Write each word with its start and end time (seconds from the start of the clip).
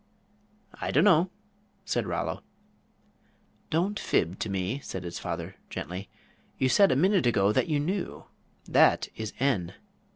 "I 0.81 0.89
dunno," 0.89 1.29
said 1.85 2.07
Rollo. 2.07 2.41
"Don't 3.69 3.99
fib 3.99 4.39
to 4.39 4.49
me," 4.49 4.79
said 4.79 5.03
his 5.03 5.19
father, 5.19 5.57
gently, 5.69 6.09
"you 6.57 6.69
said 6.69 6.91
a 6.91 6.95
minute 6.95 7.27
ago 7.27 7.51
that 7.51 7.67
you 7.69 7.79
knew. 7.79 8.25
That 8.65 9.09
is 9.15 9.31
N." 9.39 9.75